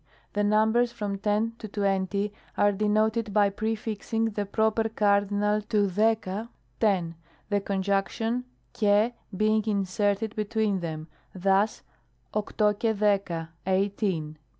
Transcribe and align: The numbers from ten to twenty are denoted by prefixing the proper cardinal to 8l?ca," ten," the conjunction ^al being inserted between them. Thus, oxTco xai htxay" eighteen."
The 0.33 0.43
numbers 0.43 0.91
from 0.91 1.19
ten 1.19 1.53
to 1.59 1.67
twenty 1.67 2.33
are 2.57 2.71
denoted 2.71 3.31
by 3.35 3.51
prefixing 3.51 4.31
the 4.31 4.47
proper 4.47 4.89
cardinal 4.89 5.61
to 5.69 5.85
8l?ca," 5.85 6.47
ten," 6.79 7.13
the 7.49 7.61
conjunction 7.61 8.45
^al 8.73 9.13
being 9.37 9.63
inserted 9.67 10.35
between 10.35 10.79
them. 10.79 11.07
Thus, 11.35 11.83
oxTco 12.33 12.95
xai 12.95 12.95
htxay" 13.19 13.49
eighteen." 13.67 14.39